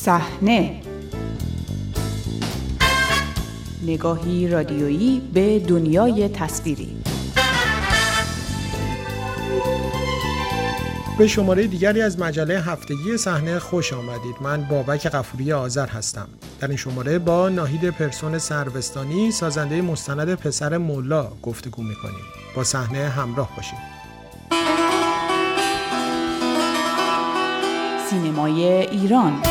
صحنه. 0.00 0.80
نگاهی 3.86 4.48
رادیویی 4.48 5.22
به 5.34 5.58
دنیای 5.58 6.28
تصویری. 6.28 6.96
به 11.18 11.26
شماره 11.26 11.66
دیگری 11.66 12.02
از 12.02 12.18
مجله 12.18 12.60
هفتگی 12.60 13.16
صحنه 13.16 13.58
خوش 13.58 13.92
آمدید. 13.92 14.36
من 14.40 14.62
بابک 14.70 15.06
قفوری 15.06 15.52
آذر 15.52 15.86
هستم. 15.86 16.28
در 16.60 16.68
این 16.68 16.76
شماره 16.76 17.18
با 17.18 17.48
ناهید 17.48 17.90
پرسون 17.90 18.38
سروستانی 18.38 19.30
سازنده 19.30 19.82
مستند 19.82 20.34
پسر 20.34 20.78
مولا 20.78 21.28
گفتگو 21.42 21.82
می‌کنیم. 21.82 22.24
با 22.56 22.64
صحنه 22.64 23.08
همراه 23.08 23.50
باشید. 23.56 23.78
سینمای 28.10 28.64
ایران. 28.64 29.42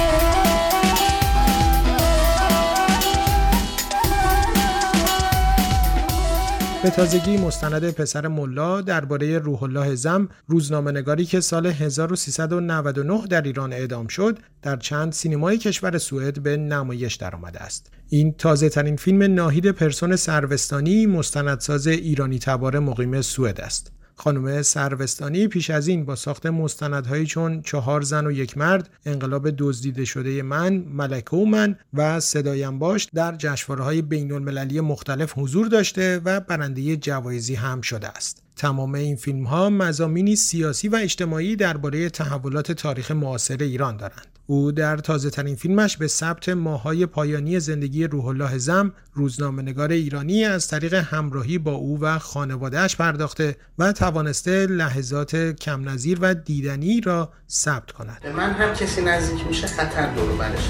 به 6.88 6.94
تازگی 6.94 7.38
مستند 7.38 7.91
پسر 7.91 8.27
ملا 8.27 8.82
درباره 8.82 9.38
روح 9.38 9.64
الله 9.64 9.96
زم 9.96 10.30
روزنامه‌نگاری 10.48 11.26
که 11.26 11.40
سال 11.40 11.66
1399 11.66 13.27
در 13.30 13.41
ایران 13.41 13.73
اعدام 13.73 14.08
شد 14.08 14.40
در 14.62 14.76
چند 14.76 15.13
سینمای 15.13 15.58
کشور 15.58 15.98
سوئد 15.98 16.40
به 16.40 16.58
نمایش 16.58 17.16
درآمده 17.16 17.60
است. 17.60 17.91
این 18.10 18.34
تازه 18.34 18.70
ترین 18.70 18.96
فیلم 18.96 19.23
ناهید 19.36 19.72
پرسون 19.72 20.16
سروستانی 20.16 21.05
مستندساز 21.05 21.88
ایرانی 21.88 22.40
تبار 22.40 22.80
مقیم 22.80 23.22
سوئد 23.22 23.62
است. 23.62 23.91
خانم 24.20 24.62
سروستانی 24.62 25.48
پیش 25.48 25.70
از 25.70 25.88
این 25.88 26.05
با 26.05 26.16
ساخت 26.16 26.45
مستندهایی 26.45 27.26
چون 27.26 27.62
چهار 27.62 28.01
زن 28.01 28.27
و 28.27 28.32
یک 28.32 28.57
مرد 28.57 28.90
انقلاب 29.05 29.49
دزدیده 29.57 30.05
شده 30.05 30.43
من 30.43 30.73
ملکه 30.73 31.35
و 31.35 31.46
من 31.46 31.76
و 31.93 32.20
صدایم 32.20 32.79
باش 32.79 33.07
در 33.13 33.35
جشنواره‌های 33.35 34.01
بین 34.01 34.32
المللی 34.32 34.82
مختلف 34.82 35.34
حضور 35.38 35.68
داشته 35.68 36.21
و 36.26 36.40
برنده 36.40 36.95
جوایزی 36.95 37.55
هم 37.55 37.82
شده 37.82 38.07
است. 38.07 38.46
تمام 38.58 38.96
این 38.96 39.16
فیلم 39.16 39.44
ها 39.44 39.70
مزامینی 39.70 40.36
سیاسی 40.36 40.88
و 40.88 40.96
اجتماعی 40.96 41.55
درباره 41.55 42.10
تحولات 42.10 42.72
تاریخ 42.72 43.12
معاصر 43.12 43.58
ایران 43.60 43.98
دارند 43.98 44.27
او 44.48 44.72
در 44.72 44.98
تازه 44.98 45.30
ترین 45.30 45.55
فیلمش 45.55 45.98
به 45.98 46.08
ثبت 46.08 46.50
ماهای 46.50 47.05
پایانی 47.05 47.60
زندگی 47.60 48.08
روح 48.08 48.26
الله 48.26 48.58
زم 48.58 48.94
روزنامه‌نگار 49.13 49.91
ایرانی 49.91 50.46
از 50.46 50.68
طریق 50.68 50.94
همراهی 50.94 51.58
با 51.58 51.72
او 51.72 52.00
و 52.02 52.20
خانوادهش 52.20 52.96
پرداخته 52.96 53.55
و 53.80 53.91
توانسته 53.91 54.66
لحظات 54.66 55.35
کم 55.35 55.90
نظیر 55.90 56.18
و 56.22 56.34
دیدنی 56.34 57.02
را 57.02 57.30
ثبت 57.50 57.91
کند. 57.91 58.20
به 58.24 58.32
من 58.32 58.52
هم 58.52 58.74
کسی 58.74 59.02
نزدیک 59.02 59.48
میشه 59.48 59.68
خطر 59.68 60.13
دور 60.13 60.38
برش. 60.38 60.70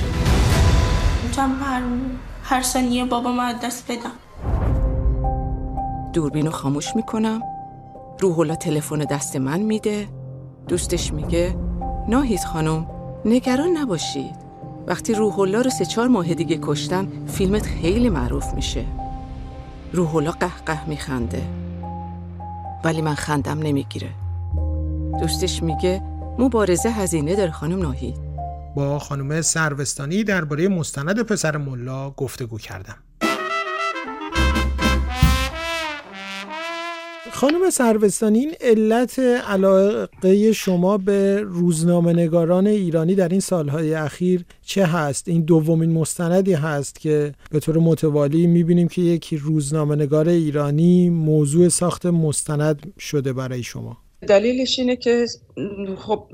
می‌تونم 1.24 1.56
هر 1.64 1.82
هر 2.44 2.62
ثانیه 2.62 3.06
بابا 3.06 3.32
ما 3.32 3.54
دست 3.64 3.92
بدم. 3.92 4.12
دوربینو 6.14 6.52
خاموش 6.52 6.96
می‌کنم. 6.96 7.42
روح 8.20 8.40
الله 8.40 8.56
تلفن 8.56 8.98
دست 8.98 9.36
من 9.36 9.60
میده. 9.60 10.08
دوستش 10.68 11.14
میگه 11.14 11.56
ناهید 12.08 12.40
خانم 12.40 12.88
نگران 13.26 13.78
نباشید 13.78 14.36
وقتی 14.88 15.14
روح 15.14 15.40
الله 15.40 15.62
رو 15.62 15.70
سه 15.70 15.86
چهار 15.86 16.08
ماه 16.08 16.34
دیگه 16.34 16.60
کشتن 16.62 17.08
فیلمت 17.28 17.66
خیلی 17.66 18.10
معروف 18.10 18.54
میشه. 18.54 18.86
روح 19.94 20.16
الله 20.16 20.32
قه 20.66 20.90
میخنده. 20.90 21.42
ولی 22.84 23.02
من 23.02 23.16
خندم 23.16 23.60
نمی‌گیره. 23.60 24.10
دوستش 25.20 25.64
میگه 25.64 26.02
مبارزه 26.40 26.90
هزینه 26.90 27.36
داره 27.36 27.52
خانم 27.52 27.82
ناهید. 27.82 28.18
با 28.76 29.00
خانم 29.00 29.42
سروستانی 29.42 30.24
درباره 30.24 30.68
مستند 30.68 31.22
پسر 31.22 31.58
ملا 31.58 32.10
گفتگو 32.10 32.58
کردم. 32.58 32.96
خانم 37.38 37.70
سروستانی 37.70 38.40
این 38.40 38.54
علت 38.62 39.20
علاقه 39.20 40.52
شما 40.52 40.98
به 40.98 41.42
روزنامه 41.42 42.14
نگاران 42.14 42.68
ایرانی 42.68 43.16
در 43.16 43.30
این 43.30 43.40
سالهای 43.40 43.94
اخیر 43.94 44.46
چه 44.66 44.86
هست؟ 44.86 45.28
این 45.28 45.42
دومین 45.42 45.92
مستندی 45.92 46.54
هست 46.54 47.00
که 47.00 47.34
به 47.52 47.60
طور 47.60 47.78
متوالی 47.78 48.48
می‌بینیم 48.48 48.88
که 48.88 49.02
یک 49.02 49.34
روزنامه 49.42 49.96
نگار 49.96 50.30
ایرانی 50.30 51.10
موضوع 51.10 51.70
ساخت 51.70 52.06
مستند 52.06 52.94
شده 53.00 53.34
برای 53.34 53.64
شما 53.64 53.98
دلیلش 54.28 54.80
اینه 54.80 54.96
که 54.96 55.26
خب 55.98 56.30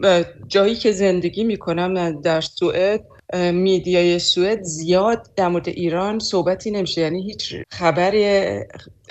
جایی 0.48 0.76
که 0.76 0.92
زندگی 0.92 1.44
می‌کنم 1.44 2.22
در 2.22 2.42
سوئد 2.42 3.06
میدیای 3.34 4.20
سوئد 4.20 4.64
زیاد 4.64 5.30
در 5.36 5.48
مورد 5.48 5.70
ایران 5.70 6.20
صحبتی 6.20 6.72
نمیشه. 6.72 7.02
یعنی 7.02 7.24
هیچ 7.24 7.56
خبری 7.72 8.60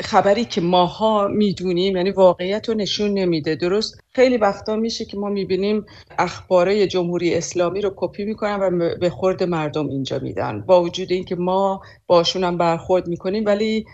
خبری 0.01 0.45
که 0.45 0.61
ماها 0.61 1.29
می‌دونیم 1.29 1.97
یعنی 1.97 2.11
واقعیت 2.11 2.69
رو 2.69 2.75
نشون 2.75 3.11
نمیده. 3.11 3.55
درست 3.55 4.01
خیلی 4.11 4.37
وقتا 4.37 4.77
میشه 4.77 5.05
که 5.05 5.17
ما 5.17 5.29
می‌بینیم 5.29 5.87
اخباره 6.19 6.87
جمهوری 6.87 7.35
اسلامی 7.35 7.81
رو 7.81 7.93
کپی 7.97 8.25
می‌کنن 8.25 8.59
و 8.61 8.97
به 9.01 9.11
خورد 9.11 9.43
مردم 9.43 9.89
اینجا 9.89 10.19
میدن. 10.19 10.61
با 10.61 10.83
وجود 10.83 11.13
اینکه 11.13 11.37
ما 11.37 11.81
باشون 12.07 12.45
هم 12.45 12.59
برخورد 12.59 13.09
می‌کنیم 13.09 13.45
ولی 13.47 13.87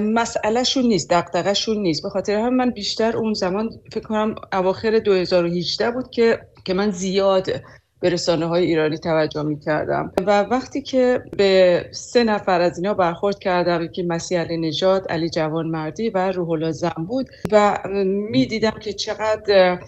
مسئلهشون 0.00 0.84
نیست 0.84 1.10
دقدقهشون 1.10 1.82
نیست. 1.82 2.02
به 2.02 2.08
خاطر 2.08 2.34
هم 2.34 2.54
من 2.54 2.70
بیشتر 2.70 3.16
اون 3.16 3.34
زمان 3.34 3.70
فکر 3.92 4.08
کنم 4.08 4.34
اواخر 4.52 4.98
2018 4.98 5.90
بود 5.90 6.10
که 6.10 6.38
که 6.64 6.74
من 6.74 6.90
زیاد 6.90 7.50
به 8.04 8.10
رسانه 8.10 8.46
های 8.46 8.64
ایرانی 8.64 8.98
توجه 8.98 9.42
می 9.42 9.60
کردم 9.60 10.12
و 10.26 10.42
وقتی 10.42 10.82
که 10.82 11.22
به 11.36 11.84
سه 11.92 12.24
نفر 12.24 12.60
از 12.60 12.78
اینا 12.78 12.94
برخورد 12.94 13.38
کردم 13.38 13.86
که 13.86 14.02
مسیح 14.02 14.40
علی 14.40 14.56
نجات، 14.56 15.10
علی 15.10 15.30
جوان 15.30 15.66
مردی 15.66 16.10
و 16.10 16.32
روح 16.32 16.70
زن 16.70 17.04
بود 17.08 17.28
و 17.52 17.78
می 18.30 18.46
دیدم 18.46 18.70
که 18.70 18.92
چقدر 18.92 19.78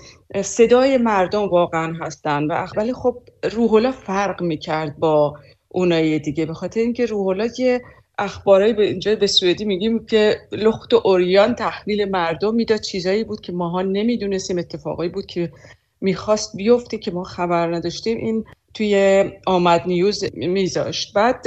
صدای 0.42 0.98
مردم 0.98 1.48
واقعا 1.48 1.92
هستن 2.00 2.44
و 2.44 2.66
ولی 2.76 2.92
خب 2.92 3.18
روح 3.52 3.90
فرق 3.90 4.42
می 4.42 4.58
کرد 4.58 4.98
با 4.98 5.34
اونای 5.68 6.18
دیگه. 6.18 6.46
به 6.46 6.54
خاطر 6.54 6.80
اینکه 6.80 7.06
روح 7.06 7.48
یه 7.58 7.82
اخبارایی 8.18 8.72
به 8.72 8.86
اینجا 8.86 9.16
به 9.16 9.26
سوئدی 9.26 9.64
میگیم 9.64 10.06
که 10.06 10.36
لخت 10.52 10.94
و 10.94 11.02
اوریان 11.04 11.54
تحویل 11.54 12.10
مردم 12.10 12.54
می‌داد. 12.54 12.80
چیزایی 12.80 13.24
بود 13.24 13.40
که 13.40 13.52
ماها 13.52 13.82
نمی‌دونستیم 13.82 14.58
اتفاقایی 14.58 15.10
بود 15.10 15.26
که 15.26 15.52
می‌خواست 16.00 16.56
بیفته 16.56 16.98
که 16.98 17.10
ما 17.10 17.24
خبر 17.24 17.74
نداشتیم 17.74 18.18
این 18.18 18.44
توی 18.74 19.24
آمد 19.46 19.82
نیوز 19.86 20.24
میذاشت. 20.34 21.14
بعد 21.14 21.46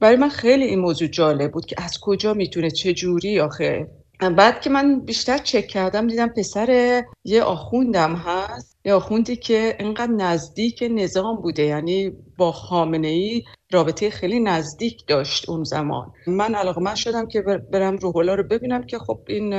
برای 0.00 0.16
من 0.16 0.28
خیلی 0.28 0.64
این 0.64 0.78
موضوع 0.78 1.08
جالب 1.08 1.52
بود 1.52 1.66
که 1.66 1.76
از 1.78 1.98
کجا 2.00 2.34
می‌تونه 2.34 2.70
چه 2.70 2.94
جوری 2.94 3.40
آخه. 3.40 3.90
بعد 4.36 4.60
که 4.60 4.70
من 4.70 5.00
بیشتر 5.00 5.38
چک 5.38 5.66
کردم 5.66 6.06
دیدم 6.06 6.28
پسر 6.28 7.02
یه 7.24 7.42
آخوندم 7.42 8.14
هست. 8.14 8.76
یه 8.84 8.94
آخوندی 8.94 9.36
که 9.36 9.76
اینقدر 9.78 10.12
نزدیک 10.12 10.84
نظام 10.90 11.36
بوده 11.36 11.62
یعنی 11.62 12.12
با 12.36 12.52
خامنه 12.52 13.08
ای 13.08 13.42
رابطه 13.72 14.10
خیلی 14.10 14.40
نزدیک 14.40 15.06
داشت 15.06 15.48
اون 15.48 15.64
زمان. 15.64 16.12
من 16.26 16.54
علاقه 16.54 16.80
من 16.80 16.94
شدم 16.94 17.26
که 17.26 17.42
برم 17.72 17.96
روح 17.96 18.26
رو 18.34 18.42
ببینم 18.42 18.82
که 18.82 18.98
خب 18.98 19.20
این 19.26 19.54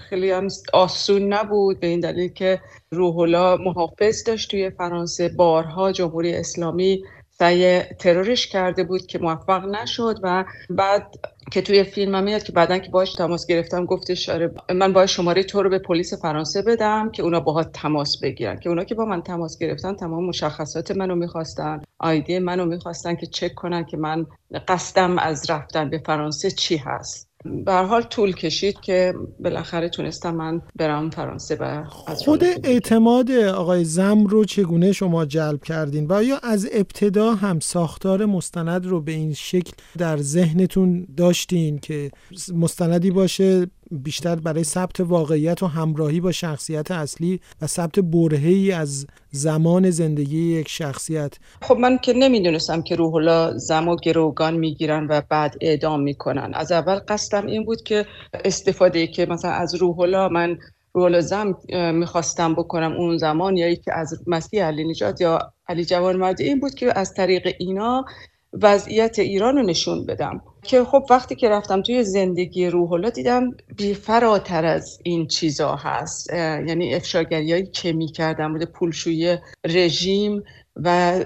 خیلی 0.00 0.30
هم 0.30 0.48
آسون 0.72 1.32
نبود 1.32 1.80
به 1.80 1.86
این 1.86 2.00
دلیل 2.00 2.32
که 2.32 2.60
روح 2.90 3.14
محافظ 3.56 4.24
داشت 4.24 4.50
توی 4.50 4.70
فرانسه 4.70 5.28
بارها 5.28 5.92
جمهوری 5.92 6.34
اسلامی 6.34 7.02
سعی 7.42 7.82
ترورش 7.82 8.46
کرده 8.46 8.84
بود 8.84 9.06
که 9.06 9.18
موفق 9.18 9.64
نشد 9.64 10.20
و 10.22 10.44
بعد 10.70 11.14
که 11.52 11.62
توی 11.62 11.84
فیلم 11.84 12.14
هم 12.14 12.24
میاد 12.24 12.42
که 12.42 12.52
بعدا 12.52 12.78
که 12.78 12.90
باش 12.90 13.12
تماس 13.12 13.46
گرفتم 13.46 13.84
گفتش 13.84 14.28
آره 14.28 14.54
من 14.74 14.92
باید 14.92 15.08
شماره 15.08 15.42
تو 15.42 15.62
رو 15.62 15.70
به 15.70 15.78
پلیس 15.78 16.14
فرانسه 16.14 16.62
بدم 16.62 17.10
که 17.10 17.22
اونا 17.22 17.40
باهات 17.40 17.72
تماس 17.72 18.20
بگیرن. 18.22 18.60
که 18.60 18.68
اونا 18.68 18.84
که 18.84 18.94
با 18.94 19.04
من 19.04 19.22
تماس 19.22 19.58
گرفتن 19.58 19.94
تمام 19.94 20.24
مشخصات 20.24 20.90
منو 20.90 21.14
می‌خواستن 21.14 21.80
آیدی 21.98 22.38
منو 22.38 22.64
می‌خواستن 22.64 23.14
که 23.14 23.26
چک 23.26 23.54
کنن 23.54 23.84
که 23.84 23.96
من 23.96 24.26
قصدم 24.68 25.18
از 25.18 25.50
رفتن 25.50 25.90
به 25.90 25.98
فرانسه 25.98 26.50
چی 26.50 26.76
هست. 26.76 27.31
به 27.44 27.72
حال 27.72 28.02
طول 28.02 28.32
کشید 28.32 28.80
که 28.80 29.14
بالاخره 29.40 29.88
تونستم 29.88 30.34
من 30.34 30.62
برم 30.76 31.10
فرانسه 31.10 31.56
و 31.60 31.84
خود 32.24 32.44
اعتماد 32.44 33.30
آقای 33.30 33.84
زم 33.84 34.26
رو 34.26 34.44
چگونه 34.44 34.92
شما 34.92 35.24
جلب 35.24 35.64
کردین 35.64 36.06
و 36.10 36.22
یا 36.22 36.38
از 36.42 36.68
ابتدا 36.72 37.34
هم 37.34 37.60
ساختار 37.60 38.26
مستند 38.26 38.86
رو 38.86 39.00
به 39.00 39.12
این 39.12 39.34
شکل 39.34 39.72
در 39.98 40.16
ذهنتون 40.16 41.06
داشتین 41.16 41.78
که 41.78 42.10
مستندی 42.54 43.10
باشه 43.10 43.66
بیشتر 43.92 44.36
برای 44.36 44.64
ثبت 44.64 45.00
واقعیت 45.00 45.62
و 45.62 45.66
همراهی 45.66 46.20
با 46.20 46.32
شخصیت 46.32 46.90
اصلی 46.90 47.40
و 47.62 47.66
ثبت 47.66 47.98
برهی 47.98 48.72
از 48.72 49.06
زمان 49.30 49.90
زندگی 49.90 50.52
یک 50.52 50.68
شخصیت. 50.68 51.34
خب 51.62 51.76
من 51.76 51.98
که 51.98 52.12
نمی‌دونستم 52.12 52.82
که 52.82 52.96
روح 52.96 53.14
الله 53.14 53.58
زم 53.58 53.88
و 53.88 53.96
گروگان 53.96 54.56
می‌گیرن 54.56 55.06
و 55.10 55.20
بعد 55.28 55.56
اعدام 55.60 56.00
می‌کنن. 56.00 56.52
از 56.54 56.72
اول 56.72 57.00
قصدم 57.08 57.46
این 57.46 57.64
بود 57.64 57.82
که 57.82 58.06
استفاده 58.44 59.06
که 59.06 59.26
مثلا 59.26 59.50
از 59.50 59.74
روح 59.74 60.00
الله 60.00 60.28
من 60.28 60.58
روح 60.94 61.20
زم 61.20 61.56
می‌خواستم 61.94 62.54
بکنم 62.54 62.92
اون 62.92 63.18
زمان 63.18 63.56
یا 63.56 63.74
که 63.74 63.92
از 63.94 64.22
مسیح 64.26 64.64
علی 64.64 64.84
نجات 64.84 65.20
یا 65.20 65.52
علی 65.68 65.84
جوانمردی 65.84 66.44
این 66.44 66.60
بود 66.60 66.74
که 66.74 66.98
از 66.98 67.14
طریق 67.14 67.54
اینا 67.58 68.04
وضعیت 68.52 69.18
ایران 69.18 69.56
رو 69.56 69.62
نشون 69.62 70.06
بدم. 70.06 70.42
که 70.62 70.84
خب 70.84 71.06
وقتی 71.10 71.34
که 71.34 71.48
رفتم 71.48 71.82
توی 71.82 72.04
زندگی 72.04 72.66
روح 72.66 73.10
دیدم 73.10 73.50
بی 73.76 73.94
فراتر 73.94 74.64
از 74.64 74.98
این 75.02 75.26
چیزا 75.26 75.76
هست. 75.76 76.32
یعنی 76.32 76.94
افشاگری 76.94 77.66
که 77.66 77.92
می 77.92 78.06
کردم 78.06 78.52
بوده 78.52 78.66
پولشویی 78.66 79.36
رژیم 79.66 80.42
و 80.76 81.20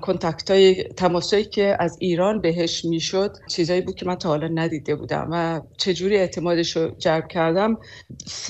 کنتکت 0.00 0.50
های 0.50 0.84
تماسایی 0.84 1.44
که 1.44 1.76
از 1.80 1.96
ایران 2.00 2.40
بهش 2.40 2.84
می‌شد 2.84 3.36
چیزایی 3.48 3.80
بود 3.80 3.94
که 3.94 4.06
من 4.06 4.14
تا 4.14 4.28
حالا 4.28 4.48
ندیده 4.48 4.96
بودم 4.96 5.28
و 5.32 5.60
چجوری 5.78 6.16
اعتمادش 6.16 6.76
رو 6.76 6.90
جلب 6.98 7.28
کردم؟ 7.28 7.78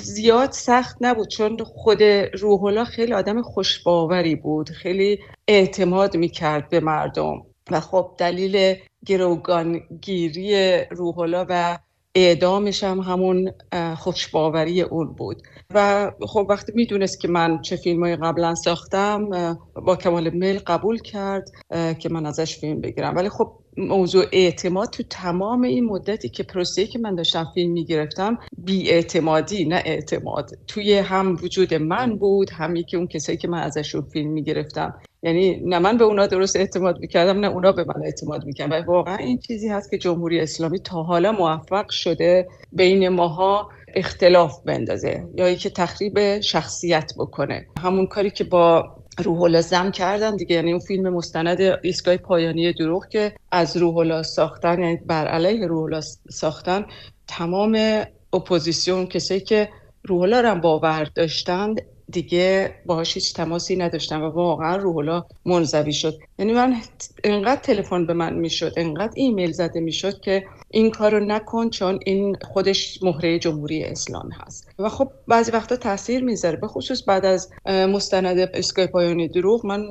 زیاد 0.02 0.52
سخت 0.52 0.96
نبود 1.00 1.28
چون 1.28 1.56
خود 1.64 2.02
روح 2.40 2.84
خیلی 2.84 3.12
آدم 3.12 3.42
خوشباوری 3.42 4.36
بود. 4.36 4.70
خیلی 4.70 5.18
اعتماد 5.48 6.16
می‌کرد 6.16 6.68
به 6.68 6.80
مردم. 6.80 7.51
و 7.70 7.80
خب 7.80 8.14
دلیل 8.18 8.74
گروگانگیری 9.06 10.78
روحلا 10.90 11.46
و 11.48 11.78
اعدامش 12.14 12.84
هم 12.84 12.98
همون 12.98 13.52
خوشباوری 13.96 14.82
اون 14.82 15.12
بود. 15.12 15.42
و 15.74 16.10
خب 16.20 16.46
وقتی 16.48 16.72
می‌دونست 16.74 17.20
که 17.20 17.28
من 17.28 17.60
چه 17.60 17.76
فیلم 17.76 18.04
های 18.04 18.16
قبلا 18.16 18.54
ساختم 18.54 19.28
با 19.74 19.96
کمال 19.96 20.30
میل 20.30 20.58
قبول 20.58 20.98
کرد 20.98 21.50
که 21.98 22.08
من 22.08 22.26
ازش 22.26 22.58
فیلم 22.58 22.80
بگیرم. 22.80 23.16
ولی 23.16 23.28
خب 23.28 23.52
موضوع 23.76 24.24
اعتماد 24.32 24.90
تو 24.90 25.02
تمام 25.02 25.62
این 25.62 25.84
مدتی 25.84 26.28
که 26.28 26.42
پروسه 26.42 26.86
که 26.86 26.98
من 26.98 27.14
داشتم 27.14 27.50
فیلم 27.54 27.72
می‌گرفتم 27.72 28.38
بی 28.58 28.90
اعتمادی 28.90 29.64
نه 29.64 29.82
اعتماد. 29.84 30.50
توی 30.66 30.98
هم 30.98 31.38
وجود 31.42 31.74
من 31.74 32.16
بود 32.16 32.50
همی 32.50 32.84
که 32.84 32.96
اون 32.96 33.06
کسایی 33.06 33.38
که 33.38 33.48
من 33.48 33.62
ازشون 33.62 34.02
فیلم 34.02 34.30
می‌گرفتم. 34.30 35.00
یعنی 35.22 35.60
نه 35.64 35.78
من 35.78 35.96
به 35.96 36.04
اونا 36.04 36.26
درست 36.26 36.56
اعتماد 36.56 37.00
می‌کردم 37.00 37.40
نه 37.40 37.46
اونا 37.46 37.72
به 37.72 37.84
من 37.84 38.04
اعتماد 38.04 38.44
می‌کردن. 38.44 38.78
و 38.78 38.84
واقعا 38.84 39.16
این 39.16 39.38
چیزی 39.38 39.68
هست 39.68 39.90
که 39.90 39.98
جمهوری 39.98 40.40
اسلامی 40.40 40.78
تا 40.78 41.02
حالا 41.02 41.32
موفق 41.32 41.90
شده 41.90 42.48
بین 42.72 43.08
ماها 43.08 43.68
اختلاف 43.94 44.60
بندازه 44.64 45.28
یا 45.36 45.54
که 45.54 45.70
تخریب 45.70 46.40
شخصیت 46.40 47.12
بکنه. 47.18 47.66
همون 47.82 48.06
کاری 48.06 48.30
که 48.30 48.44
با 48.44 48.96
روح‌الله 49.18 49.60
زم 49.60 49.90
کردن 49.90 50.36
دیگه 50.36 50.56
یعنی 50.56 50.70
اون 50.70 50.80
فیلم 50.80 51.08
مستند 51.08 51.60
ایستگاه 51.82 52.16
پایانی 52.16 52.72
دروغ 52.72 53.08
که 53.08 53.32
از 53.52 53.76
روح 53.76 54.22
ساختن 54.22 54.82
یعنی 54.82 54.96
بر 54.96 55.26
علیه 55.26 55.66
روح 55.66 56.00
ساختن 56.30 56.84
تمام 57.26 58.02
اپوزیسیون 58.32 59.06
کسایی 59.06 59.40
که 59.40 59.68
روح 60.04 60.26
رو 60.26 60.60
باور 60.60 61.08
داشتند 61.14 61.80
دیگه 62.12 62.74
باهاش 62.86 63.14
هیچ 63.14 63.34
تماسی 63.34 63.76
نداشتم 63.76 64.22
و 64.22 64.28
واقعا 64.28 64.76
روح‌الله 64.76 65.24
منزوی 65.44 65.92
شد. 65.92 66.18
یعنی 66.38 66.52
من 66.52 66.76
انقدر 67.24 67.60
تلفن 67.60 68.06
به 68.06 68.12
من 68.12 68.34
می‌شد 68.34 68.72
انقدر 68.76 69.12
ایمیل 69.14 69.52
زده 69.52 69.80
می‌شد 69.80 70.20
که 70.20 70.44
این 70.70 70.90
کارو 70.90 71.20
نکن 71.20 71.70
چون 71.70 71.98
این 72.06 72.36
خودش 72.42 73.02
مهره 73.02 73.38
جمهوری 73.38 73.84
اسلام 73.84 74.30
هست. 74.30 74.68
و 74.78 74.88
خب 74.88 75.10
بعضی 75.28 75.52
وقتا 75.52 75.76
تاثیر 75.76 76.24
می‌ذاره 76.24 76.56
به 76.56 76.66
خصوص 76.66 77.02
بعد 77.08 77.24
از 77.24 77.50
مستند 77.66 78.38
اسکای 78.38 78.86
پایانی 78.86 79.28
دروغ. 79.28 79.66
من 79.66 79.82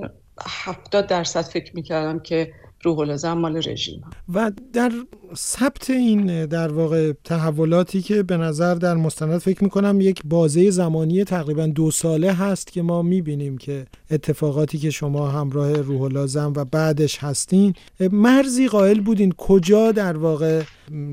هفتاد 0.47 1.07
درصد 1.07 1.41
فکر 1.41 1.75
می‌کردم 1.75 2.19
که 2.19 2.53
روح 2.83 2.99
الازم 2.99 3.33
مال 3.33 3.57
رژیم. 3.57 4.01
و 4.33 4.51
در 4.73 4.91
ثبت 5.35 5.89
این 5.89 6.45
در 6.45 6.73
واقع 6.73 7.13
تحولاتی 7.23 8.01
که 8.01 8.23
به 8.23 8.37
نظر 8.37 8.75
در 8.75 8.95
مستند 8.95 9.37
فکر 9.37 9.63
می‌کنم 9.63 10.01
یک 10.01 10.21
بازه 10.25 10.69
زمانی 10.71 11.23
تقریبا 11.23 11.67
دو 11.67 11.91
ساله 11.91 12.33
هست 12.33 12.71
که 12.71 12.81
ما 12.81 13.01
می‌بینیم 13.01 13.57
که 13.57 13.85
اتفاقاتی 14.11 14.77
که 14.77 14.89
شما 14.89 15.27
همراه 15.27 15.73
روح 15.73 16.01
الازم 16.01 16.53
و 16.55 16.65
بعدش 16.65 17.17
هستین 17.17 17.73
مرزی 18.11 18.67
قائل 18.67 18.99
بودین. 18.99 19.31
کجا 19.31 19.91
در 19.91 20.17
واقع 20.17 20.61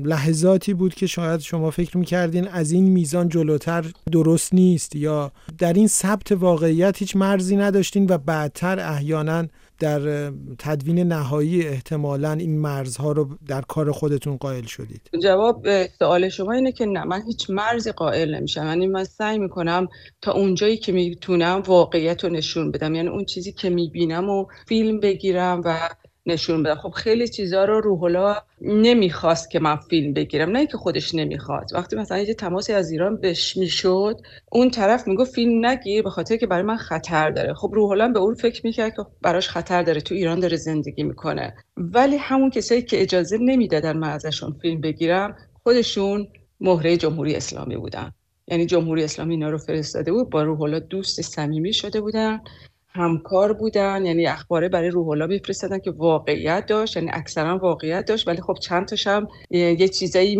لحظاتی 0.03 0.73
بود 0.73 0.93
که 0.93 1.07
شاید 1.07 1.39
شما 1.39 1.71
فکر 1.71 1.97
می‌کردین 1.97 2.47
از 2.47 2.71
این 2.71 2.83
میزان 2.83 3.29
جلوتر 3.29 3.85
درست 4.11 4.53
نیست 4.53 4.95
یا 4.95 5.31
در 5.57 5.73
این 5.73 5.87
ثبت 5.87 6.31
واقعیت 6.31 6.97
هیچ 6.97 7.15
مرزی 7.15 7.55
نداشتین 7.55 8.05
و 8.09 8.17
بعدتر 8.17 8.79
احیانا 8.79 9.45
در 9.79 10.31
تدوین 10.59 10.99
نهایی 10.99 11.67
احتمالا 11.67 12.31
این 12.31 12.59
مرزها 12.59 13.11
رو 13.11 13.29
در 13.47 13.61
کار 13.61 13.91
خودتون 13.91 14.37
قائل 14.37 14.65
شدید. 14.65 15.01
جواب 15.23 15.85
سوال 15.87 16.29
شما 16.29 16.51
اینه 16.51 16.71
که 16.71 16.85
نه 16.85 17.03
من 17.03 17.21
هیچ 17.27 17.49
مرزی 17.49 17.91
قائل 17.91 18.35
نمیشم. 18.35 18.65
یعنی 18.65 18.87
من 18.87 19.03
سعی 19.03 19.37
می‌کنم 19.37 19.87
تا 20.21 20.31
اونجایی 20.31 20.77
که 20.77 20.91
می‌تونم 20.91 21.63
واقعیت 21.67 22.23
رو 22.23 22.29
نشون 22.29 22.71
بدم. 22.71 22.95
یعنی 22.95 23.09
اون 23.09 23.25
چیزی 23.25 23.51
که 23.51 23.69
می‌بینم 23.69 24.29
و 24.29 24.45
فیلم 24.67 24.99
بگیرم 24.99 25.61
و 25.65 25.89
نشون 26.31 26.63
بدم 26.63 26.75
خب 26.75 26.89
خیلی 26.89 27.27
چیزا 27.27 27.65
رو 27.65 27.81
روحلا 27.81 28.35
نمی‌خواست 28.61 29.51
که 29.51 29.59
من 29.59 29.75
فیلم 29.75 30.13
بگیرم. 30.13 30.49
نه 30.49 30.67
که 30.67 30.77
خودش 30.77 31.15
نمی‌خواد. 31.15 31.73
وقتی 31.73 31.95
مثلا 31.95 32.19
یه 32.19 32.33
تماسی 32.33 32.73
از 32.73 32.91
ایران 32.91 33.17
بهش 33.17 33.57
می‌شد 33.57 34.15
اون 34.51 34.69
طرف 34.69 35.07
میگو 35.07 35.25
فیلم 35.25 35.65
نگیر 35.65 36.03
به 36.03 36.09
خاطر 36.09 36.37
که 36.37 36.47
برای 36.47 36.63
من 36.63 36.77
خطر 36.77 37.29
داره. 37.29 37.53
خب 37.53 37.71
روحلا 37.73 38.07
به 38.07 38.19
اون 38.19 38.33
فکر 38.33 38.61
می‌کرد 38.65 38.95
که 38.95 39.01
براش 39.21 39.49
خطر 39.49 39.83
داره. 39.83 40.01
تو 40.01 40.15
ایران 40.15 40.39
داره 40.39 40.57
زندگی 40.57 41.03
می‌کنه. 41.03 41.53
ولی 41.77 42.17
همون 42.17 42.49
کسایی 42.49 42.81
که 42.81 43.01
اجازه 43.01 43.37
نمی‌دادن 43.37 43.97
من 43.97 44.09
ازشون 44.09 44.57
فیلم 44.61 44.81
بگیرم 44.81 45.35
خودشون 45.63 46.27
مهره 46.61 46.97
جمهوری 46.97 47.35
اسلامی 47.35 47.77
بودن. 47.77 48.11
یعنی 48.47 48.65
جمهوری 48.65 49.03
اسلامی 49.03 49.33
اینا 49.33 49.49
رو 49.49 49.57
فرستاده 49.57 50.11
بود 50.11 50.29
با 50.29 50.43
روح 50.43 50.79
دوست 50.79 51.21
صمیمی 51.21 51.73
شده 51.73 52.01
بودن. 52.01 52.41
همکار 52.91 53.53
بودن 53.53 54.05
یعنی 54.05 54.27
اخباره 54.27 54.69
برای 54.69 54.89
روح 54.89 55.09
الله 55.09 55.25
میفرستادن 55.25 55.79
که 55.79 55.91
واقعیت 55.91 56.65
داشت 56.65 56.97
یعنی 56.97 57.09
اکثرا 57.13 57.57
واقعیت 57.57 58.05
داشت 58.05 58.27
ولی 58.27 58.41
خب 58.41 58.57
چند 58.61 58.87
تاش 58.87 59.07
هم 59.07 59.27
یه 59.51 59.87
چیزایی 59.87 60.35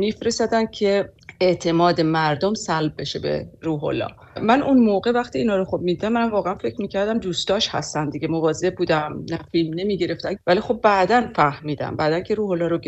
میفرستادن 0.00 0.66
که 0.66 1.12
اعتماد 1.40 2.00
مردم 2.00 2.54
سلب 2.54 2.92
بشه 2.98 3.18
به 3.18 3.48
روح 3.62 3.84
الله. 3.84 4.08
من 4.42 4.62
اون 4.62 4.78
موقع 4.78 5.10
وقتی 5.10 5.38
اینا 5.38 5.56
رو 5.56 5.64
خب 5.64 5.80
میدم 5.82 6.12
من 6.12 6.30
واقعا 6.30 6.54
فکر 6.54 6.80
می‌کردم 6.80 7.18
دوستاش 7.18 7.68
هستن 7.68 8.10
دیگه 8.10 8.28
مواظب 8.28 8.74
بودم 8.74 9.24
نه 9.30 9.38
فیلم 9.52 9.74
نمی‌گرفتن. 9.74 10.36
ولی 10.46 10.60
خب 10.60 10.80
بعدا 10.82 11.30
فهمیدم 11.36 11.96
بعدا 11.96 12.20
که 12.20 12.34
روح 12.34 12.50
الله 12.50 12.68
رو 12.68 12.78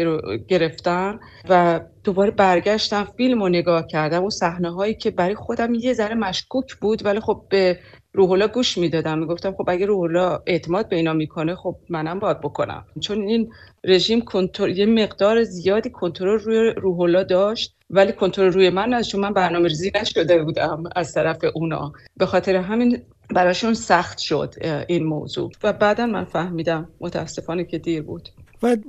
گرفتن 0.48 1.18
و 1.48 1.80
دوباره 2.04 2.30
برگشتم 2.30 3.08
فیلم 3.16 3.42
رو 3.42 3.48
نگاه 3.48 3.86
کردم. 3.86 4.24
و 4.24 4.30
صحنه 4.30 4.70
هایی 4.70 4.94
که 4.94 5.10
برای 5.10 5.34
خودم 5.34 5.74
یه 5.74 5.92
ذره 5.92 6.14
مشکوک 6.14 6.74
بود 6.74 7.04
ولی 7.04 7.20
خب 7.20 7.42
به 7.50 7.78
روحلا 8.16 8.48
گوش 8.48 8.78
می‌دادم. 8.78 9.18
می‌گفتم 9.18 9.52
خب 9.52 9.64
اگه 9.68 9.86
روحلا 9.86 10.42
اعتماد 10.46 10.88
به 10.88 10.96
اینا 10.96 11.12
می‌کنه 11.12 11.54
خب 11.54 11.76
منم 11.88 12.18
باید 12.18 12.40
بکنم. 12.40 12.84
چون 13.00 13.22
این 13.22 13.50
رژیم 13.84 14.20
کنترل 14.20 14.78
یه 14.78 14.86
مقدار 14.86 15.44
زیادی 15.44 15.90
کنترل 15.90 16.38
روی 16.38 16.70
روحلا 16.76 17.22
داشت 17.22 17.76
ولی 17.90 18.12
کنترل 18.12 18.52
روی 18.52 18.70
من 18.70 18.92
از 18.92 19.08
چون 19.08 19.20
من 19.20 19.32
برنامه 19.32 19.68
ریزی 19.68 19.92
نشده 20.00 20.44
بودم 20.44 20.84
از 20.96 21.14
طرف 21.14 21.44
اونا. 21.54 21.92
به 22.16 22.26
خاطر 22.26 22.56
همین 22.56 23.02
براشون 23.30 23.74
سخت 23.74 24.18
شد 24.18 24.54
این 24.88 25.04
موضوع. 25.04 25.50
و 25.62 25.72
بعدا 25.72 26.06
من 26.06 26.24
فهمیدم 26.24 26.88
متاسفانه 27.00 27.64
که 27.64 27.78
دیر 27.78 28.02
بود. 28.02 28.28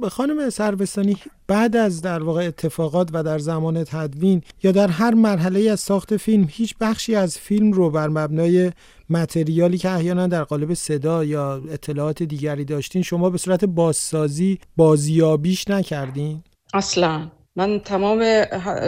و 0.01 0.09
خانم 0.09 0.49
سربستانی 0.49 1.17
بعد 1.47 1.75
از 1.75 2.01
در 2.01 2.23
واقع 2.23 2.47
اتفاقات 2.47 3.09
و 3.13 3.23
در 3.23 3.39
زمان 3.39 3.83
تدوین 3.83 4.41
یا 4.63 4.71
در 4.71 4.87
هر 4.87 5.13
مرحله 5.13 5.69
از 5.69 5.79
ساخت 5.79 6.17
فیلم 6.17 6.47
هیچ 6.49 6.75
بخشی 6.81 7.15
از 7.15 7.37
فیلم 7.37 7.71
رو 7.71 7.89
بر 7.89 8.07
مبنای 8.07 8.71
متریالی 9.09 9.77
که 9.77 9.91
احیانا 9.91 10.27
در 10.27 10.43
قالب 10.43 10.73
صدا 10.73 11.23
یا 11.23 11.61
اطلاعات 11.69 12.23
دیگری 12.23 12.65
داشتین 12.65 13.01
شما 13.01 13.29
به 13.29 13.37
صورت 13.37 13.65
بازسازی 13.65 14.59
بازیابیش 14.77 15.67
نکردین؟ 15.67 16.43
اصلا 16.73 17.27
من 17.57 17.79
تمام 17.79 18.45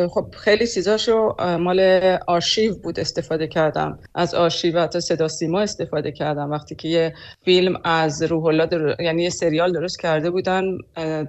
خب 0.08 0.36
خیلی 0.38 0.68
چیزاشو 0.68 1.36
مال 1.60 1.80
آرشیو 2.28 2.76
بود 2.76 3.00
استفاده 3.00 3.48
کردم. 3.48 4.00
از 4.16 4.36
آرشیو 4.36 4.80
حتی 4.80 5.02
صدا 5.02 5.28
سیما 5.28 5.62
استفاده 5.62 6.12
کردم. 6.12 6.52
وقتی 6.52 6.76
که 6.76 6.88
یه 6.88 7.14
فیلم 7.46 7.82
از 7.84 8.24
روح 8.24 8.46
الله 8.46 8.66
در... 8.66 9.02
یعنی 9.02 9.24
یه 9.24 9.30
سریال 9.30 9.72
درست 9.74 10.00
کرده 10.00 10.30
بودن 10.30 10.64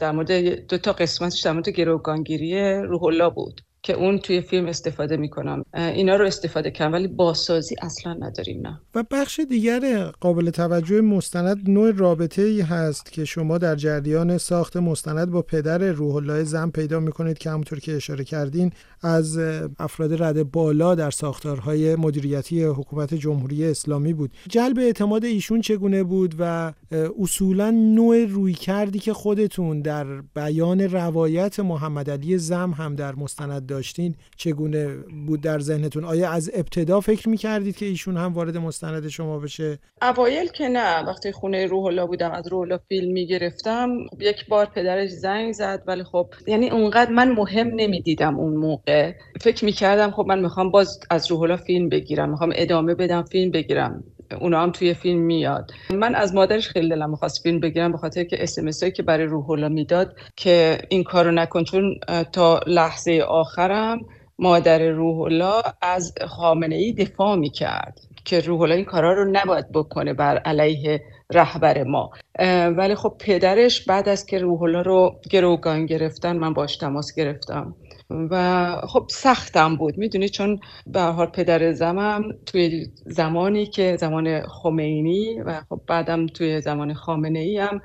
در 0.00 0.12
مورد 0.12 0.30
دو 0.66 0.78
تا 0.78 0.92
قسمتش 0.92 1.40
در 1.40 1.52
مورد 1.52 1.68
گروگانگیری 1.68 2.74
روح 2.74 3.04
الله 3.04 3.30
بود. 3.30 3.60
که 3.82 3.92
اون 3.92 4.18
توی 4.18 4.40
فیلم 4.40 4.66
استفاده 4.66 5.16
می‌کنم. 5.16 5.64
اینا 5.74 6.16
رو 6.16 6.26
استفاده 6.26 6.70
کنم 6.70 6.92
ولی 6.92 7.08
باسازی 7.08 7.76
اصلا 7.82 8.14
نداریم 8.14 8.66
نه. 8.66 8.80
و 8.94 9.04
بخش 9.10 9.40
دیگر 9.40 10.04
قابل 10.20 10.50
توجه 10.50 11.00
مستند 11.00 11.70
نوع 11.70 11.90
رابطه 11.90 12.42
ای 12.42 12.60
هست 12.60 13.12
که 13.12 13.24
شما 13.24 13.58
در 13.58 13.74
جریان 13.74 14.38
ساخت 14.38 14.76
مستند 14.76 15.30
با 15.30 15.42
پدر 15.42 15.78
روح 15.78 16.14
الله 16.14 16.44
زن 16.44 16.70
پیدا 16.70 17.00
می‌کنید 17.00 17.38
که 17.38 17.50
همونطور 17.50 17.80
که 17.80 17.96
اشاره 17.96 18.24
کردین 18.24 18.72
از 19.02 19.38
افراد 19.78 20.22
رد 20.22 20.50
بالا 20.50 20.94
در 20.94 21.10
ساختارهای 21.10 21.96
مدیریتی 21.96 22.64
حکومت 22.64 23.14
جمهوری 23.14 23.64
اسلامی 23.64 24.12
بود. 24.12 24.30
جلب 24.48 24.78
اعتماد 24.78 25.24
ایشون 25.24 25.60
چگونه 25.60 26.02
بود 26.02 26.34
و 26.38 26.72
اصولا 27.22 27.70
نوع 27.70 28.24
روی 28.24 28.52
کردی 28.52 28.98
که 28.98 29.12
خودتون 29.12 29.82
در 29.82 30.06
بیان 30.34 30.80
روایت 30.80 31.60
محمد 31.60 32.10
علی 32.10 32.38
زم 32.38 32.70
هم 32.70 32.94
در 32.94 33.14
مستند 33.14 33.69
داشتین 33.70 34.14
چگونه 34.36 34.96
بود 35.26 35.40
در 35.40 35.58
ذهنتون؟ 35.60 36.04
آیا 36.04 36.30
از 36.30 36.50
ابتدا 36.54 37.00
فکر 37.00 37.28
می‌کردید 37.28 37.76
که 37.76 37.86
ایشون 37.86 38.16
هم 38.16 38.32
وارد 38.32 38.56
مستند 38.56 39.08
شما 39.08 39.38
بشه؟ 39.38 39.78
اوایل 40.02 40.46
که 40.46 40.68
نه. 40.68 41.06
وقتی 41.06 41.32
خونه 41.32 41.66
روح 41.66 41.84
الله 41.84 42.06
بودم 42.06 42.30
از 42.30 42.48
روح 42.48 42.60
الله 42.60 42.80
فیلم 42.88 43.12
می‌گرفتم 43.12 43.90
یک 44.20 44.46
بار 44.48 44.66
پدرش 44.66 45.10
زنگ 45.10 45.52
زد. 45.52 45.82
ولی 45.86 46.04
خب 46.04 46.26
یعنی 46.46 46.70
اونقدر 46.70 47.10
من 47.10 47.32
مهم 47.32 47.70
نمی‌دیدم 47.74 48.38
اون 48.38 48.56
موقع. 48.56 49.12
فکر 49.40 49.64
می‌کردم 49.64 50.10
خب 50.10 50.24
من 50.28 50.40
می‌خوام 50.40 50.70
باز 50.70 51.00
از 51.10 51.30
روح 51.30 51.40
الله 51.40 51.56
فیلم 51.56 51.88
بگیرم. 51.88 52.30
می‌خوام 52.30 52.52
ادامه 52.54 52.94
بدم 52.94 53.22
فیلم 53.22 53.50
بگیرم. 53.50 54.04
اونا 54.40 54.62
هم 54.62 54.70
توی 54.70 54.94
فیلم 54.94 55.18
میاد. 55.18 55.70
من 55.94 56.14
از 56.14 56.34
مادرش 56.34 56.68
خیلی 56.68 56.88
دلم 56.88 57.10
می‌خواست 57.10 57.42
فیلم 57.42 57.60
بگیرم 57.60 57.92
به 57.92 57.98
خاطر 57.98 58.24
که 58.24 58.42
اسمس 58.42 58.84
که 58.84 59.02
برای 59.02 59.26
روح 59.26 59.50
الله 59.50 59.68
می‌داد 59.68 60.16
که 60.36 60.78
این 60.88 61.04
کارو 61.04 61.30
نکن. 61.30 61.64
چون 61.64 61.94
تا 62.32 62.60
لحظه 62.66 63.24
آخرم 63.28 64.00
مادر 64.38 64.88
روح 64.90 65.20
الله 65.20 65.62
از 65.82 66.14
خامنه 66.28 66.74
ای 66.74 66.92
دفاع 66.92 67.36
می‌کرد 67.36 68.00
که 68.24 68.40
روح 68.40 68.60
الله 68.60 68.74
این 68.74 68.84
کارا 68.84 69.12
رو 69.12 69.30
نباید 69.32 69.72
بکنه 69.72 70.12
بر 70.12 70.38
علیه 70.38 71.02
رهبر 71.32 71.82
ما. 71.82 72.10
ولی 72.76 72.94
خب 72.94 73.16
پدرش 73.18 73.84
بعد 73.84 74.08
از 74.08 74.26
که 74.26 74.38
روح 74.38 74.62
الله 74.62 74.82
رو 74.82 75.20
گروگان 75.30 75.86
گرفتن 75.86 76.36
من 76.36 76.54
باش 76.54 76.76
تماس 76.76 77.14
گرفتم. 77.14 77.74
و 78.10 78.74
خب 78.88 79.06
سختم 79.10 79.76
بود. 79.76 79.98
می‌دونی؟ 79.98 80.28
چون 80.28 80.60
به 80.86 81.00
حال 81.00 81.26
پدر 81.26 81.72
زمم 81.72 82.24
توی 82.46 82.86
زمانی 83.06 83.66
که 83.66 83.96
زمان 83.96 84.42
خمینی 84.42 85.40
و 85.40 85.60
خب 85.68 85.80
بعدم 85.86 86.26
توی 86.26 86.60
زمان 86.60 86.94
خامنه 86.94 87.38
ای 87.38 87.58
هم 87.58 87.80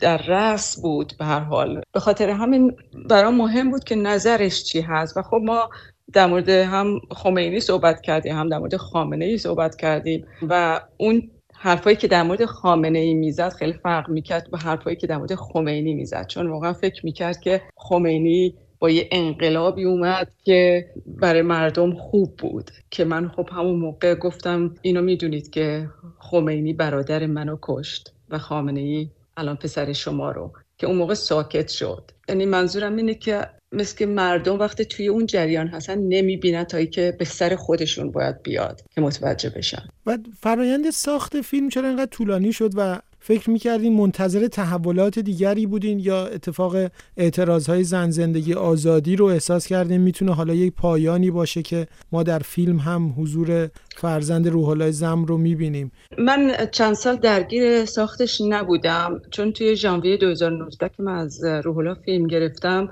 در 0.00 0.16
رأس 0.16 0.80
بود 0.80 1.12
به 1.18 1.24
هر 1.24 1.40
حال. 1.40 1.82
به 1.92 2.00
خاطر 2.00 2.30
همین 2.30 2.76
برام 3.08 3.34
مهم 3.34 3.70
بود 3.70 3.84
که 3.84 3.94
نظرش 3.94 4.64
چی 4.64 4.80
هست. 4.80 5.16
و 5.16 5.22
خب 5.22 5.40
ما 5.44 5.70
در 6.12 6.26
مورد 6.26 6.48
هم 6.48 7.00
خمینی 7.10 7.60
صحبت 7.60 8.00
کردیم 8.00 8.36
هم 8.36 8.48
در 8.48 8.58
مورد 8.58 8.76
خامنه 8.76 9.24
ای 9.24 9.38
صحبت 9.38 9.76
کردیم 9.76 10.26
و 10.48 10.80
اون 10.96 11.30
حرفایی 11.54 11.96
که 11.96 12.08
در 12.08 12.22
مورد 12.22 12.44
خامنه 12.44 12.98
ای 12.98 13.14
می‌زد 13.14 13.52
خیلی 13.52 13.72
فرق 13.72 14.08
می‌کرد 14.10 14.50
با 14.50 14.58
حرفایی 14.58 14.96
که 14.96 15.06
در 15.06 15.16
مورد 15.16 15.34
خمینی 15.34 15.94
می‌زد. 15.94 16.26
چون 16.26 16.46
واقعا 16.46 16.72
فکر 16.72 17.06
می‌کرد 17.06 17.40
که 17.40 17.62
خمینی 17.76 18.54
با 18.78 18.90
یه 18.90 19.08
انقلابی 19.12 19.84
اومد 19.84 20.32
که 20.44 20.88
برای 21.06 21.42
مردم 21.42 21.94
خوب 21.94 22.36
بود. 22.36 22.70
که 22.90 23.04
من 23.04 23.28
خب 23.28 23.48
همون 23.52 23.76
موقع 23.76 24.14
گفتم 24.14 24.74
اینو 24.82 25.02
می‌دونید 25.02 25.50
که 25.50 25.88
خمینی 26.18 26.72
برادر 26.72 27.26
منو 27.26 27.56
کشت 27.62 28.12
و 28.30 28.38
خامنه 28.38 28.80
ای 28.80 29.08
الان 29.36 29.56
پسر 29.56 29.92
شما 29.92 30.30
رو 30.30 30.52
که 30.78 30.86
اون 30.86 30.96
موقع 30.96 31.14
ساکت 31.14 31.68
شد. 31.68 32.10
یعنی 32.28 32.46
منظورم 32.46 32.96
اینه 32.96 33.14
که 33.14 33.46
مثل 33.72 33.96
که 33.96 34.06
مردم 34.06 34.58
وقتی 34.58 34.84
توی 34.84 35.08
اون 35.08 35.26
جریان 35.26 35.68
هستن 35.68 35.98
نمی‌بینن 35.98 36.64
تا 36.64 36.84
که 36.84 37.16
به 37.18 37.24
سر 37.24 37.56
خودشون 37.56 38.10
باید 38.10 38.42
بیاد 38.42 38.82
که 38.94 39.00
متوجه 39.00 39.50
بشن. 39.50 39.88
و 40.06 40.18
فرایند 40.40 40.90
ساخت 40.90 41.40
فیلم 41.40 41.68
چرا 41.68 41.88
انقدر 41.88 42.10
طولانی 42.10 42.52
شد 42.52 42.70
و 42.76 42.98
فکر 43.20 43.50
می‌کردین 43.50 43.96
منتظر 43.96 44.46
تحولات 44.46 45.18
دیگری 45.18 45.66
بودین 45.66 45.98
یا 45.98 46.26
اتفاق 46.26 46.76
اعتراض 47.16 47.66
های 47.66 47.84
زن 47.84 48.10
زندگی 48.10 48.54
آزادی 48.54 49.16
رو 49.16 49.24
احساس 49.24 49.66
کردین؟ 49.66 50.00
می‌تونه 50.00 50.34
حالا 50.34 50.54
یک 50.54 50.72
پایانی 50.74 51.30
باشه 51.30 51.62
که 51.62 51.86
ما 52.12 52.22
در 52.22 52.38
فیلم 52.38 52.76
هم 52.76 53.14
حضور 53.18 53.68
فرزند 53.96 54.48
روح 54.48 54.90
زم 54.90 55.24
رو 55.24 55.36
می‌بینیم. 55.36 55.92
من 56.18 56.56
چند 56.72 56.94
سال 56.94 57.16
درگیر 57.16 57.84
ساختش 57.84 58.40
نبودم 58.40 59.20
چون 59.30 59.52
توی 59.52 59.76
ژانویه 59.76 60.16
2019 60.16 60.88
که 60.88 61.02
من 61.02 61.18
از 61.18 61.44
روح 61.44 61.94
فیلم 61.94 62.26
گرفتم 62.26 62.88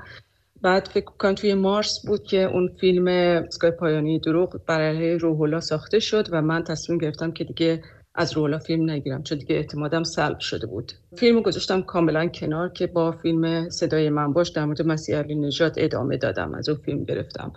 بعد 0.63 0.89
فکر 0.95 1.05
کنم 1.05 1.35
توی 1.35 1.55
مارس 1.55 2.07
بود 2.07 2.25
که 2.25 2.43
اون 2.43 2.71
فیلم 2.81 3.09
اسکای 3.09 3.71
پایانی 3.71 4.19
دروغ 4.19 4.61
برای 4.67 5.19
روح 5.19 5.61
ساخته 5.61 5.99
شد 5.99 6.29
و 6.33 6.43
من 6.43 6.65
تصمیم 6.65 6.99
گرفتم 6.99 7.33
که 7.33 7.45
دیگه 7.45 7.83
از 8.17 8.33
رولا 8.33 8.59
فیلم 8.59 8.91
نگیرم 8.91 9.23
چون 9.23 9.39
دیگه 9.39 9.57
اعتمادم 9.57 10.03
سلب 10.03 10.39
شده 10.39 10.67
بود. 10.67 10.93
فیلمو 11.17 11.41
گذاشتم 11.41 11.83
کاملا 11.83 12.27
کنار 12.27 12.69
که 12.69 12.87
با 12.87 13.13
فیلم 13.13 13.71
صدای 13.71 14.11
من 14.11 14.33
باش 14.33 14.49
در 14.49 14.65
مورد 14.65 14.83
مسیح 14.83 15.17
علی 15.17 15.35
نجات 15.35 15.75
ادامه 15.77 16.17
دادم 16.17 16.55
از 16.55 16.69
اون 16.69 16.79
فیلم 16.79 17.05
گرفتم. 17.05 17.53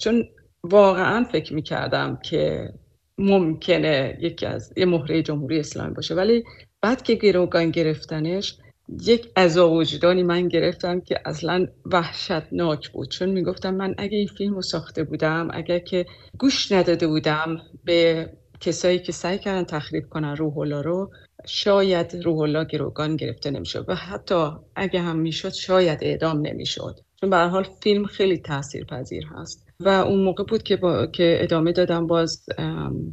چون 0.00 0.24
واقعا 0.62 1.24
فکر 1.24 1.54
می‌کردم 1.54 2.18
که 2.22 2.72
ممکنه 3.18 4.18
یکی 4.20 4.46
از 4.46 4.72
یه 4.76 4.86
مهره 4.86 5.22
جمهوری 5.22 5.60
اسلامی 5.60 5.94
باشه. 5.94 6.14
ولی 6.14 6.44
بعد 6.80 7.02
که 7.02 7.14
گروگان 7.14 7.70
گرفتنش 7.70 8.56
یک 9.02 9.30
عذاب 9.36 9.72
وجدانی 9.72 10.22
من 10.22 10.48
گرفتم 10.48 11.00
که 11.00 11.20
اصلا 11.24 11.66
وحشتناک 11.84 12.90
بود. 12.90 13.08
چون 13.08 13.28
می‌گفتم 13.28 13.74
من 13.74 13.94
اگه 13.98 14.18
این 14.18 14.26
فیلم 14.26 14.54
رو 14.54 14.62
ساخته 14.62 15.04
بودم 15.04 15.48
اگر 15.52 15.78
که 15.78 16.06
گوش 16.38 16.72
نداده 16.72 17.06
بودم 17.06 17.62
به 17.84 18.28
کسایی 18.60 18.98
که 18.98 19.12
سعی 19.12 19.38
کردن 19.38 19.64
تخریب 19.64 20.08
کنن 20.08 20.36
روح 20.36 20.58
الله 20.58 20.82
رو 20.82 21.10
شاید 21.46 22.16
روح 22.24 22.38
الله 22.38 22.64
گروگان 22.64 23.16
گرفته 23.16 23.50
نمی‌شد 23.50 23.84
و 23.88 23.94
حتی 23.94 24.50
اگه 24.76 25.00
هم 25.00 25.18
می‌شد 25.18 25.52
شاید 25.52 25.98
اعدام 26.02 26.46
نمی‌شد. 26.46 27.00
چون 27.20 27.30
به 27.30 27.36
حال 27.36 27.66
فیلم 27.82 28.04
خیلی 28.04 28.38
تاثیر 28.38 28.84
پذیر 28.84 29.26
هست 29.26 29.66
و 29.80 29.88
اون 29.88 30.24
موقع 30.24 30.44
بود 30.44 30.62
که, 30.62 30.76
با... 30.76 31.06
که 31.06 31.38
ادامه 31.40 31.72
دادم 31.72 32.06
باز 32.06 32.46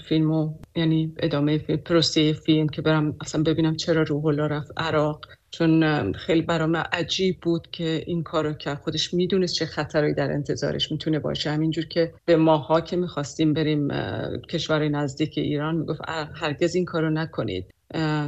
فیلمو 0.08 0.54
یعنی 0.75 1.13
ادامه 1.20 1.58
فیلم 1.58 1.80
پروسه 1.80 2.34
فیلم 2.34 2.70
که 2.70 2.82
برم 2.82 3.16
اصلا 3.22 3.44
ببینم 3.44 3.75
چرا 3.75 4.01
روح 4.04 4.25
الله 4.25 4.48
رفت 4.48 4.72
عراق. 4.77 5.22
چون 5.51 6.13
خیلی 6.13 6.42
برام 6.42 6.75
عجیب 6.75 7.38
بود 7.42 7.68
که 7.72 8.04
این 8.06 8.24
کارو 8.24 8.54
کرد. 8.54 8.77
خودش 8.77 9.13
می‌دونست 9.13 9.54
چه 9.54 9.66
خطرهایی 9.66 10.13
در 10.13 10.32
انتظارش 10.32 10.92
می‌تونه 10.92 11.20
باشه. 11.20 11.51
همینجور 11.51 11.86
که 11.86 12.13
به 12.25 12.36
ماها 12.36 12.82
که 12.82 12.96
می‌خواستیم 12.96 13.54
بریم 13.54 13.88
کشور 14.50 14.88
نزدیک 14.88 15.38
ایران 15.38 15.75
می‌گفت 15.75 16.01
هرگز 16.36 16.75
این 16.75 16.86
کارو 16.86 17.10
نکنید. 17.10 17.66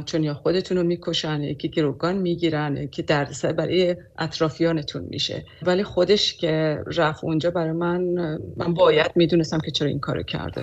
چون 0.06 0.24
یا 0.24 0.34
خودتون 0.34 0.76
رو 0.76 0.82
می‌کشن 0.82 1.40
یکی 1.40 1.68
گروگان 1.68 2.16
می‌گیرن 2.16 2.86
که 2.86 3.02
دردسر 3.02 3.52
برای 3.52 3.96
اطرافیانتون 4.18 5.06
میشه. 5.10 5.44
ولی 5.62 5.84
خودش 5.84 6.36
که 6.36 6.78
رفت 6.96 7.24
اونجا 7.24 7.50
برای 7.50 7.72
من 7.72 8.00
من 8.56 8.74
باید 8.74 9.10
می‌دونستم 9.16 9.58
که 9.58 9.70
چرا 9.70 9.88
این 9.88 10.00
کارو 10.00 10.22
کرده. 10.22 10.62